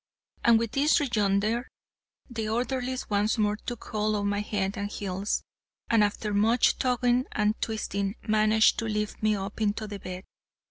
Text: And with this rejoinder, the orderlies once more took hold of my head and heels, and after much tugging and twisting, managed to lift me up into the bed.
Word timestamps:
And 0.43 0.57
with 0.57 0.71
this 0.71 0.99
rejoinder, 0.99 1.67
the 2.27 2.49
orderlies 2.49 3.07
once 3.07 3.37
more 3.37 3.55
took 3.57 3.83
hold 3.83 4.15
of 4.15 4.25
my 4.25 4.39
head 4.39 4.75
and 4.75 4.89
heels, 4.91 5.43
and 5.91 6.03
after 6.03 6.33
much 6.33 6.79
tugging 6.79 7.25
and 7.33 7.53
twisting, 7.61 8.15
managed 8.27 8.79
to 8.79 8.85
lift 8.85 9.21
me 9.21 9.35
up 9.35 9.61
into 9.61 9.85
the 9.85 9.99
bed. 9.99 10.23